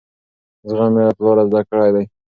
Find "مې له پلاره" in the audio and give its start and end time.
0.95-1.43